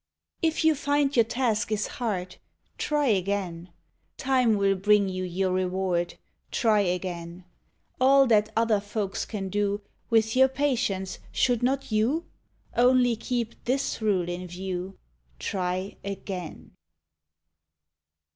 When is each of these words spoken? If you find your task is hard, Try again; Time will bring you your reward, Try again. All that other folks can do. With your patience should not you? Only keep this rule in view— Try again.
If 0.41 0.65
you 0.65 0.73
find 0.73 1.15
your 1.15 1.25
task 1.25 1.71
is 1.71 1.85
hard, 1.85 2.37
Try 2.79 3.05
again; 3.09 3.69
Time 4.17 4.57
will 4.57 4.73
bring 4.73 5.07
you 5.07 5.23
your 5.23 5.51
reward, 5.51 6.17
Try 6.49 6.79
again. 6.79 7.45
All 7.99 8.25
that 8.25 8.51
other 8.55 8.79
folks 8.79 9.25
can 9.25 9.49
do. 9.49 9.79
With 10.09 10.35
your 10.35 10.47
patience 10.47 11.19
should 11.31 11.61
not 11.61 11.91
you? 11.91 12.25
Only 12.75 13.15
keep 13.15 13.53
this 13.65 14.01
rule 14.01 14.27
in 14.27 14.47
view— 14.47 14.97
Try 15.37 15.97
again. 16.03 16.71